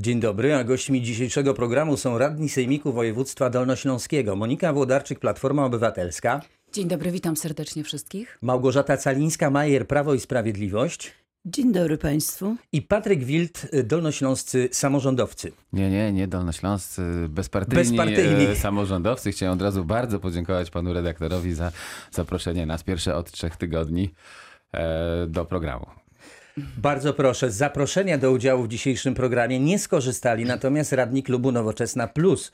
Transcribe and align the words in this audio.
Dzień 0.00 0.20
dobry, 0.20 0.54
a 0.54 0.64
gośćmi 0.64 1.02
dzisiejszego 1.02 1.54
programu 1.54 1.96
są 1.96 2.18
radni 2.18 2.48
Sejmiku 2.48 2.92
Województwa 2.92 3.50
Dolnośląskiego 3.50 4.36
Monika 4.36 4.72
Włodarczyk, 4.72 5.18
Platforma 5.18 5.64
Obywatelska, 5.64 6.40
Dzień 6.72 6.88
dobry, 6.88 7.10
witam 7.10 7.36
serdecznie 7.36 7.84
wszystkich. 7.84 8.38
Małgorzata 8.42 8.96
Calińska-Majer, 8.96 9.86
Prawo 9.86 10.14
i 10.14 10.20
Sprawiedliwość 10.20 11.12
Dzień 11.44 11.72
dobry 11.72 11.98
Państwu. 11.98 12.56
i 12.72 12.82
Patryk 12.82 13.24
Wild, 13.24 13.70
Dolnośląscy 13.84 14.68
Samorządowcy. 14.72 15.52
Nie, 15.72 15.90
nie, 15.90 16.12
nie 16.12 16.28
dolnośląscy, 16.28 17.02
bezpartyjni, 17.28 17.84
Bezpartyjni. 17.84 18.44
E, 18.44 18.56
samorządowcy. 18.56 19.32
Chciałem 19.32 19.54
od 19.54 19.62
razu 19.62 19.84
bardzo 19.84 20.18
podziękować 20.18 20.70
panu 20.70 20.92
redaktorowi 20.92 21.54
za 21.54 21.72
zaproszenie 22.10 22.66
nas 22.66 22.82
pierwsze 22.82 23.16
od 23.16 23.30
trzech 23.30 23.56
tygodni 23.56 24.10
e, 24.72 25.26
do 25.26 25.44
programu. 25.44 25.99
Bardzo 26.78 27.14
proszę, 27.14 27.50
z 27.50 27.54
zaproszenia 27.54 28.18
do 28.18 28.32
udziału 28.32 28.64
w 28.64 28.68
dzisiejszym 28.68 29.14
programie 29.14 29.60
nie 29.60 29.78
skorzystali 29.78 30.44
natomiast 30.44 30.92
radni 30.92 31.22
klubu 31.22 31.52
Nowoczesna 31.52 32.06
Plus, 32.06 32.50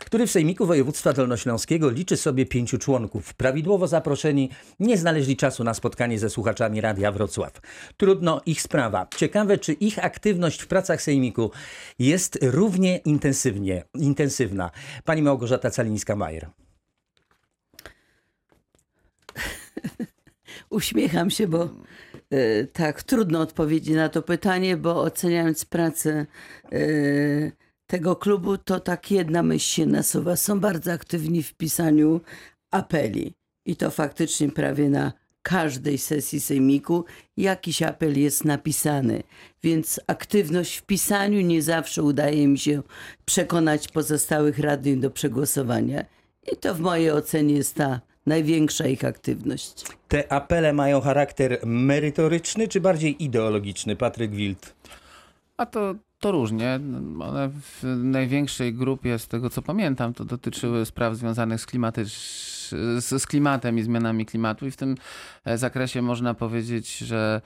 który 0.00 0.26
w 0.26 0.30
Sejmiku 0.30 0.66
Województwa 0.66 1.12
Dolnośląskiego 1.12 1.90
liczy 1.90 2.16
sobie 2.16 2.46
pięciu 2.46 2.78
członków. 2.78 3.34
Prawidłowo 3.34 3.86
zaproszeni 3.86 4.50
nie 4.80 4.98
znaleźli 4.98 5.36
czasu 5.36 5.64
na 5.64 5.74
spotkanie 5.74 6.18
ze 6.18 6.30
słuchaczami 6.30 6.80
Radia 6.80 7.12
Wrocław. 7.12 7.52
Trudno 7.96 8.40
ich 8.46 8.62
sprawa. 8.62 9.06
Ciekawe, 9.16 9.58
czy 9.58 9.72
ich 9.72 10.04
aktywność 10.04 10.62
w 10.62 10.66
pracach 10.66 11.02
Sejmiku 11.02 11.50
jest 11.98 12.38
równie 12.42 12.96
intensywnie, 12.96 13.84
intensywna. 13.94 14.70
Pani 15.04 15.22
Małgorzata 15.22 15.68
Calińska-Majer. 15.68 16.46
Uśmiecham 20.70 21.30
się, 21.30 21.48
bo 21.48 21.68
tak, 22.72 23.02
trudno 23.02 23.40
odpowiedzieć 23.40 23.94
na 23.94 24.08
to 24.08 24.22
pytanie, 24.22 24.76
bo 24.76 25.02
oceniając 25.02 25.64
pracę 25.64 26.26
e, 26.72 26.78
tego 27.86 28.16
klubu, 28.16 28.58
to 28.58 28.80
tak 28.80 29.10
jedna 29.10 29.42
myśl 29.42 29.66
się 29.66 29.86
nasuwa. 29.86 30.36
Są 30.36 30.60
bardzo 30.60 30.92
aktywni 30.92 31.42
w 31.42 31.54
pisaniu 31.54 32.20
apeli. 32.70 33.34
I 33.66 33.76
to 33.76 33.90
faktycznie 33.90 34.48
prawie 34.48 34.90
na 34.90 35.12
każdej 35.42 35.98
sesji 35.98 36.40
sejmiku 36.40 37.04
jakiś 37.36 37.82
apel 37.82 38.20
jest 38.20 38.44
napisany. 38.44 39.22
Więc 39.62 40.00
aktywność 40.06 40.76
w 40.76 40.82
pisaniu 40.82 41.40
nie 41.40 41.62
zawsze 41.62 42.02
udaje 42.02 42.48
mi 42.48 42.58
się 42.58 42.82
przekonać 43.24 43.88
pozostałych 43.88 44.58
radnych 44.58 45.00
do 45.00 45.10
przegłosowania. 45.10 46.04
I 46.52 46.56
to 46.56 46.74
w 46.74 46.80
mojej 46.80 47.10
ocenie 47.10 47.54
jest 47.54 47.74
ta 47.74 48.00
największa 48.26 48.86
ich 48.86 49.04
aktywność. 49.04 49.84
Te 50.08 50.32
apele 50.32 50.72
mają 50.72 51.00
charakter 51.00 51.58
merytoryczny 51.66 52.68
czy 52.68 52.80
bardziej 52.80 53.24
ideologiczny? 53.24 53.96
Patryk 53.96 54.30
Wild. 54.30 54.74
A 55.56 55.66
to, 55.66 55.94
to 56.18 56.32
różnie. 56.32 56.80
One 57.20 57.48
w 57.48 57.82
największej 57.96 58.74
grupie, 58.74 59.18
z 59.18 59.28
tego 59.28 59.50
co 59.50 59.62
pamiętam, 59.62 60.14
to 60.14 60.24
dotyczyły 60.24 60.86
spraw 60.86 61.16
związanych 61.16 61.60
z, 61.60 61.66
klimatycz- 61.66 63.00
z, 63.00 63.22
z 63.22 63.26
klimatem 63.26 63.78
i 63.78 63.82
zmianami 63.82 64.26
klimatu. 64.26 64.66
I 64.66 64.70
w 64.70 64.76
tym 64.76 64.96
zakresie 65.54 66.02
można 66.02 66.34
powiedzieć, 66.34 66.98
że 66.98 67.40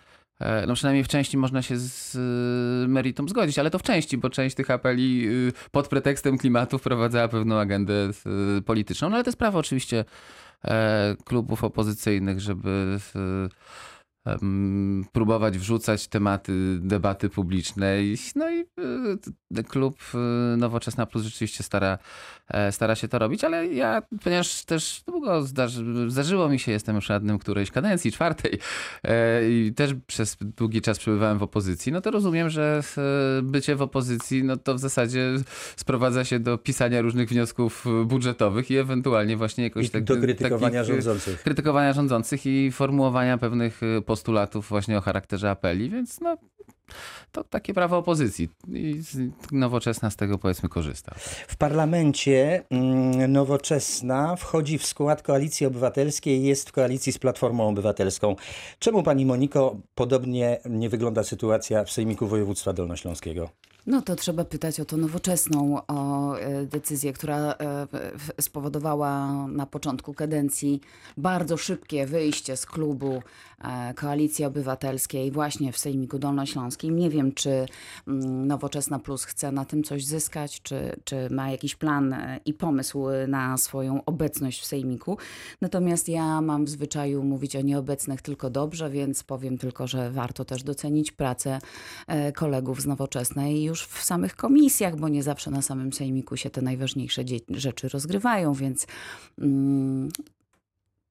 no 0.66 0.74
przynajmniej 0.74 1.04
w 1.04 1.08
części 1.08 1.36
można 1.36 1.62
się 1.62 1.76
z 1.76 2.16
e, 2.16 2.88
meritum 2.88 3.28
zgodzić, 3.28 3.58
ale 3.58 3.70
to 3.70 3.78
w 3.78 3.82
części, 3.82 4.18
bo 4.18 4.30
część 4.30 4.56
tych 4.56 4.70
apeli 4.70 5.28
y, 5.28 5.52
pod 5.70 5.88
pretekstem 5.88 6.38
klimatu 6.38 6.78
wprowadzała 6.78 7.28
pewną 7.28 7.58
agendę 7.58 8.10
y, 8.58 8.62
polityczną. 8.62 9.08
No 9.08 9.14
ale 9.14 9.24
to 9.24 9.28
jest 9.28 9.38
prawo 9.38 9.58
oczywiście 9.58 10.04
e, 10.64 11.16
klubów 11.24 11.64
opozycyjnych, 11.64 12.40
żeby 12.40 12.98
y, 13.16 13.48
próbować 15.12 15.58
wrzucać 15.58 16.08
tematy 16.08 16.78
debaty 16.80 17.28
publicznej. 17.28 18.16
No 18.36 18.50
i 18.50 18.60
y, 19.58 19.64
klub 19.64 19.98
y, 20.14 20.56
Nowoczesna 20.56 21.06
Plus 21.06 21.24
rzeczywiście 21.24 21.64
stara, 21.64 21.98
e, 22.48 22.72
stara 22.72 22.94
się 22.94 23.08
to 23.08 23.18
robić, 23.18 23.44
ale 23.44 23.66
ja, 23.66 24.02
ponieważ 24.24 24.64
też 24.64 25.02
długo 25.06 25.42
zdarzy, 25.42 26.10
zdarzyło 26.10 26.48
mi 26.48 26.58
się, 26.58 26.72
jestem 26.72 26.96
już 26.96 27.08
radnym 27.08 27.38
którejś 27.38 27.70
kadencji, 27.70 28.12
czwartej 28.12 28.58
e, 29.04 29.50
i 29.50 29.72
też 29.76 29.94
przez 30.06 30.36
długi 30.40 30.80
czas 30.80 30.98
przebywałem 30.98 31.38
w 31.38 31.42
opozycji, 31.42 31.92
no 31.92 32.00
to 32.00 32.10
rozumiem, 32.10 32.50
że 32.50 32.80
e, 33.38 33.42
bycie 33.42 33.76
w 33.76 33.82
opozycji, 33.82 34.44
no 34.44 34.56
to 34.56 34.74
w 34.74 34.78
zasadzie 34.78 35.34
sprowadza 35.76 36.24
się 36.24 36.38
do 36.38 36.58
pisania 36.58 37.00
różnych 37.00 37.28
wniosków 37.28 37.84
budżetowych 38.06 38.70
i 38.70 38.76
ewentualnie 38.76 39.36
właśnie 39.36 39.64
jakoś 39.64 39.86
I 39.86 39.90
tak, 39.90 40.04
do 40.04 40.16
krytykowania 40.16 40.80
takich, 40.80 40.94
rządzących. 40.94 41.42
krytykowania 41.42 41.92
rządzących 41.92 42.46
i 42.46 42.72
formułowania 42.72 43.38
pewnych 43.38 43.82
y, 43.82 44.02
postulatów 44.14 44.68
właśnie 44.68 44.98
o 44.98 45.00
charakterze 45.00 45.50
apeli, 45.50 45.90
więc 45.90 46.20
no 46.20 46.36
to 47.32 47.44
takie 47.44 47.74
prawo 47.74 47.98
opozycji 47.98 48.48
i 48.68 49.02
nowoczesna 49.52 50.10
z 50.10 50.16
tego 50.16 50.38
powiedzmy 50.38 50.68
korzysta. 50.68 51.14
W 51.48 51.56
parlamencie 51.56 52.62
mm, 52.70 53.32
Nowoczesna 53.32 54.36
wchodzi 54.36 54.78
w 54.78 54.86
skład 54.86 55.22
Koalicji 55.22 55.66
Obywatelskiej 55.66 56.40
i 56.40 56.44
jest 56.44 56.68
w 56.68 56.72
koalicji 56.72 57.12
z 57.12 57.18
Platformą 57.18 57.68
Obywatelską. 57.68 58.36
Czemu 58.78 59.02
pani 59.02 59.26
Moniko 59.26 59.76
podobnie 59.94 60.60
nie 60.64 60.88
wygląda 60.88 61.22
sytuacja 61.22 61.84
w 61.84 61.90
Sejmiku 61.90 62.26
Województwa 62.26 62.72
Dolnośląskiego? 62.72 63.48
No 63.86 64.02
to 64.02 64.16
trzeba 64.16 64.44
pytać 64.44 64.80
o 64.80 64.84
to 64.84 64.96
nowoczesną, 64.96 65.80
o 65.88 66.34
e, 66.38 66.66
decyzję, 66.66 67.12
która 67.12 67.36
e, 67.36 67.86
spowodowała 68.40 69.46
na 69.48 69.66
początku 69.66 70.14
kadencji 70.14 70.80
bardzo 71.16 71.56
szybkie 71.56 72.06
wyjście 72.06 72.56
z 72.56 72.66
klubu 72.66 73.22
e, 73.60 73.94
Koalicji 73.94 74.44
Obywatelskiej 74.44 75.30
właśnie 75.30 75.72
w 75.72 75.78
Sejmiku 75.78 76.18
Dolnośląskim. 76.18 76.98
Nie 76.98 77.10
wiem, 77.10 77.32
czy 77.32 77.66
mm, 78.08 78.46
Nowoczesna 78.46 78.98
Plus 78.98 79.24
chce 79.24 79.52
na 79.52 79.64
tym 79.64 79.82
coś 79.82 80.04
zyskać, 80.04 80.62
czy, 80.62 80.96
czy 81.04 81.30
ma 81.30 81.50
jakiś 81.50 81.74
plan 81.74 82.16
i 82.44 82.54
pomysł 82.54 83.04
na 83.28 83.56
swoją 83.56 84.04
obecność 84.04 84.60
w 84.60 84.66
Sejmiku. 84.66 85.18
Natomiast 85.60 86.08
ja 86.08 86.40
mam 86.40 86.64
w 86.64 86.68
zwyczaju 86.68 87.24
mówić 87.24 87.56
o 87.56 87.60
nieobecnych 87.60 88.22
tylko 88.22 88.50
dobrze, 88.50 88.90
więc 88.90 89.22
powiem 89.22 89.58
tylko, 89.58 89.86
że 89.86 90.10
warto 90.10 90.44
też 90.44 90.62
docenić 90.62 91.12
pracę 91.12 91.58
kolegów 92.34 92.80
z 92.80 92.86
Nowoczesnej 92.86 93.73
już 93.74 93.82
w 93.86 94.04
samych 94.04 94.36
komisjach, 94.36 94.96
bo 94.96 95.08
nie 95.08 95.22
zawsze 95.22 95.50
na 95.50 95.62
samym 95.62 95.92
sejmiku 95.92 96.36
się 96.36 96.50
te 96.50 96.62
najważniejsze 96.62 97.24
rzeczy 97.48 97.88
rozgrywają, 97.88 98.52
więc 98.52 98.86
mm, 99.38 100.08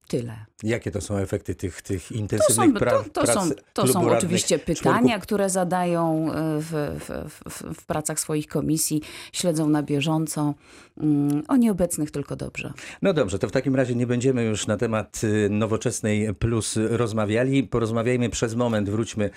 tyle. 0.08 0.36
Jakie 0.62 0.90
to 0.90 1.00
są 1.00 1.16
efekty 1.16 1.54
tych, 1.54 1.82
tych 1.82 2.08
To 2.08 2.14
intensywnych 2.14 2.66
są, 2.68 2.74
prac? 2.74 3.04
to, 3.12 3.26
to 3.26 3.26
są, 3.26 3.48
prac 3.48 3.64
to 3.72 3.82
klubu 3.82 4.00
są 4.08 4.10
oczywiście 4.16 4.58
członków 4.58 4.76
pytania, 4.84 5.18
które 5.18 5.50
zadają 5.50 6.32
e, 6.32 6.60
w, 6.60 6.70
w, 7.00 7.50
w, 7.50 7.80
w 7.80 7.86
pracach 7.86 8.20
swoich 8.20 8.46
komisji, 8.46 9.02
śledzą 9.32 9.68
na 9.68 9.82
bieżąco. 9.82 10.54
Mm, 11.00 11.42
O 11.48 11.56
nieobecnych 11.56 12.10
tylko 12.10 12.36
dobrze. 12.36 12.72
No 13.02 13.12
dobrze, 13.12 13.38
to 13.38 13.48
w 13.48 13.52
takim 13.52 13.76
razie 13.76 13.94
nie 13.94 14.06
będziemy 14.06 14.44
już 14.44 14.66
na 14.66 14.76
temat 14.76 15.20
y, 15.24 15.48
nowoczesnej 15.50 16.34
plus 16.34 16.76
rozmawiali. 16.76 17.62
Porozmawiajmy 17.62 18.30
przez 18.30 18.54
moment, 18.54 18.90
wróćmy 18.90 19.30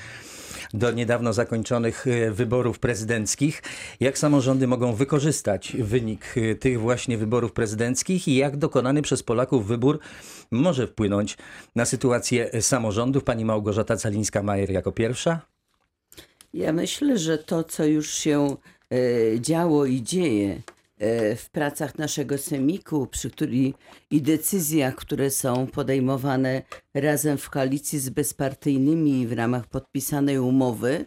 do 0.74 0.92
niedawno 0.92 1.34
zakończonych 1.34 2.08
y, 2.08 2.32
wyborów 2.32 2.80
prezydenckich. 2.80 3.64
Jak 4.00 4.18
samorządy 4.18 4.68
mogą 4.68 4.94
wykorzystać 4.94 5.78
wynik 5.80 6.38
y, 6.38 6.56
tych 6.56 6.80
właśnie 6.80 7.18
wyborów 7.18 7.52
prezydenckich 7.52 8.28
i 8.28 8.36
jak 8.36 8.58
dokonany 8.58 9.02
przez 9.02 9.24
Polaków 9.24 9.68
wybór 9.68 10.00
może 10.58 10.88
wpłynąć 10.88 11.38
na 11.76 11.86
sytuację 11.86 12.62
samorządów? 12.62 13.24
Pani 13.24 13.46
Małgorzata 13.46 13.96
Calińska-Majer 13.96 14.72
jako 14.72 14.92
pierwsza. 14.92 15.42
Ja 16.54 16.74
myślę, 16.74 17.18
że 17.18 17.38
to, 17.38 17.64
co 17.64 17.86
już 17.86 18.14
się 18.14 18.56
e, 18.92 19.40
działo 19.42 19.86
i 19.86 20.04
dzieje 20.04 20.62
e, 20.98 21.36
w 21.36 21.50
pracach 21.50 21.98
naszego 21.98 22.38
semiku, 22.38 23.08
przy 23.08 23.30
której 23.32 23.74
i 24.12 24.22
decyzjach, 24.22 24.96
które 24.96 25.30
są 25.30 25.68
podejmowane 25.68 26.62
razem 26.94 27.38
w 27.38 27.50
koalicji 27.50 28.00
z 28.00 28.10
bezpartyjnymi 28.10 29.28
w 29.28 29.34
ramach 29.34 29.68
podpisanej 29.68 30.40
umowy 30.40 31.06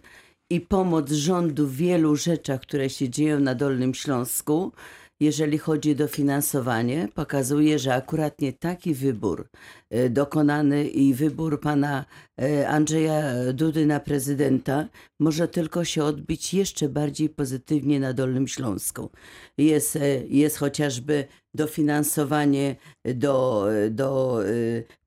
i 0.50 0.60
pomoc 0.60 1.10
rządu 1.10 1.66
w 1.66 1.76
wielu 1.76 2.16
rzeczach, 2.16 2.60
które 2.60 2.90
się 2.90 3.08
dzieją 3.08 3.40
na 3.40 3.54
Dolnym 3.54 3.94
Śląsku, 3.94 4.72
jeżeli 5.20 5.58
chodzi 5.58 5.92
o 5.92 5.94
dofinansowanie, 5.94 7.08
pokazuje, 7.14 7.78
że 7.78 7.94
akurat 7.94 8.40
nie 8.40 8.52
taki 8.52 8.94
wybór 8.94 9.48
e, 9.90 10.10
dokonany 10.10 10.88
i 10.88 11.14
wybór 11.14 11.60
pana 11.60 12.04
e, 12.42 12.68
Andrzeja 12.68 13.22
Dudy 13.52 13.86
na 13.86 14.00
prezydenta 14.00 14.88
może 15.20 15.48
tylko 15.48 15.84
się 15.84 16.04
odbić 16.04 16.54
jeszcze 16.54 16.88
bardziej 16.88 17.28
pozytywnie 17.28 18.00
na 18.00 18.12
Dolnym 18.12 18.48
Śląsku. 18.48 19.10
Jest, 19.58 19.96
e, 19.96 20.26
jest 20.26 20.56
chociażby 20.56 21.24
dofinansowanie 21.54 22.76
do, 23.14 23.66
do 23.90 24.40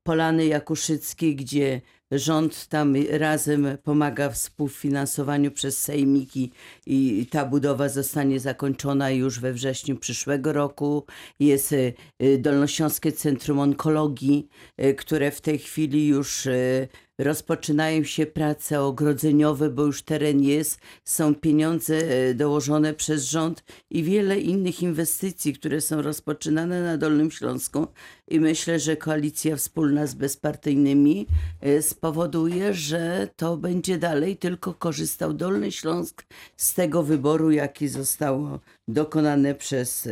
Polany 0.04 0.46
Jakuszyckiej, 0.46 1.36
gdzie 1.36 1.82
rząd 2.16 2.68
tam 2.68 2.96
razem 3.10 3.68
pomaga 3.84 4.30
w 4.30 4.34
współfinansowaniu 4.34 5.52
przez 5.52 5.78
sejmiki 5.78 6.52
i 6.86 7.28
ta 7.32 7.46
budowa 7.46 7.90
zostanie 7.90 8.40
zakończona 8.40 9.12
już 9.12 9.40
we 9.40 9.54
wrześniu 9.54 9.98
przyszłego 9.98 10.54
roku. 10.54 11.06
Jest 11.40 11.74
e, 11.74 12.38
Dolnośląskie 12.38 13.12
Centrum 13.12 13.60
Onkologii, 13.60 14.48
e, 14.78 14.94
które 14.94 15.32
w 15.32 15.42
tej 15.42 15.60
chwili 15.60 16.08
już 16.08 16.48
e, 16.48 16.88
rozpoczynają 17.20 18.04
się 18.04 18.26
prace 18.26 18.82
ogrodzeniowe, 18.82 19.70
bo 19.70 19.84
już 19.84 20.02
teren 20.02 20.44
jest, 20.44 20.80
są 21.06 21.36
pieniądze 21.36 21.96
e, 21.96 22.34
dołożone 22.34 22.94
przez 22.94 23.24
rząd 23.24 23.64
i 23.90 24.04
wiele 24.04 24.40
innych 24.40 24.82
inwestycji, 24.82 25.54
które 25.54 25.82
są 25.82 26.02
rozpoczynane 26.02 26.84
na 26.84 26.98
Dolnym 26.98 27.32
Śląsku. 27.32 27.88
I 28.28 28.40
myślę, 28.40 28.80
że 28.80 28.98
koalicja 28.98 29.56
wspólna 29.56 30.08
z 30.08 30.14
bezpartyjnymi 30.14 31.28
e, 31.62 31.82
spowoduje, 31.82 32.74
że 32.74 33.30
to 33.36 33.58
będzie 33.58 33.98
dalej 33.98 34.38
tylko 34.38 34.74
korzystał 34.74 35.34
Dolny 35.34 35.72
Śląsk 35.72 36.26
z 36.58 36.74
tego 36.74 37.04
wyboru, 37.04 37.52
jaki 37.52 37.88
został 37.88 38.60
dokonany 38.88 39.56
przez 39.56 40.08
e, 40.08 40.12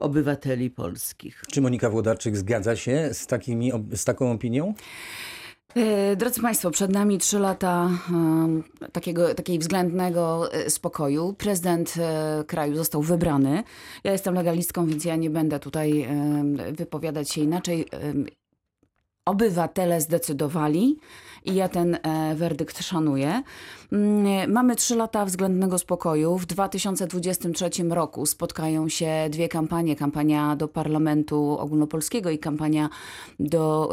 obywateli 0.00 0.70
polskich. 0.70 1.42
Czy 1.52 1.60
Monika 1.60 1.90
Włodarczyk 1.90 2.36
zgadza 2.36 2.76
się 2.76 3.08
z, 3.12 3.26
takimi, 3.26 3.72
z 3.92 4.04
taką 4.04 4.32
opinią? 4.32 4.74
E, 5.76 6.16
Drodzy 6.16 6.40
Państwo, 6.40 6.70
przed 6.70 6.92
nami 6.92 7.18
trzy 7.18 7.38
lata 7.38 7.90
takiego, 8.92 9.34
takiej 9.34 9.58
względnego 9.58 10.52
e, 10.52 10.70
spokoju. 10.70 11.32
Prezydent 11.32 11.94
e, 11.98 12.44
kraju 12.46 12.76
został 12.76 13.02
wybrany. 13.02 13.62
Ja 14.04 14.12
jestem 14.12 14.34
legalistką, 14.34 14.86
więc 14.86 15.04
ja 15.04 15.16
nie 15.16 15.30
będę 15.30 15.60
tutaj 15.60 16.08
wypowiadać 16.72 17.30
się 17.30 17.40
inaczej. 17.40 17.86
Obywatele 19.24 20.00
zdecydowali 20.00 20.98
i 21.44 21.54
ja 21.54 21.68
ten 21.68 21.98
werdykt 22.34 22.82
szanuję. 22.82 23.42
Mm, 23.92 24.52
Mamy 24.52 24.76
trzy 24.76 24.96
lata 24.96 25.24
względnego 25.24 25.78
spokoju. 25.78 26.38
W 26.38 26.46
2023 26.46 27.70
roku 27.90 28.26
spotkają 28.26 28.88
się 28.88 29.28
dwie 29.30 29.48
kampanie. 29.48 29.96
Kampania 29.96 30.56
do 30.56 30.68
Parlamentu 30.68 31.58
Ogólnopolskiego 31.58 32.30
i 32.30 32.38
kampania 32.38 32.88
do 33.40 33.90